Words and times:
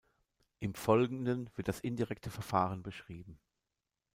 Im 0.57 0.73
Folgenden 0.73 1.51
wird 1.55 1.67
das 1.67 1.79
indirekte 1.79 2.31
Verfahren 2.31 2.81
beschrieben. 2.81 3.37